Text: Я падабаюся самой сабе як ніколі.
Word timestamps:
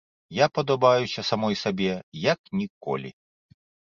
Я 0.35 0.45
падабаюся 0.57 1.21
самой 1.31 1.57
сабе 1.63 1.91
як 2.31 2.39
ніколі. 2.61 3.09